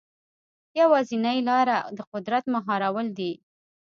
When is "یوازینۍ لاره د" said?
0.79-1.99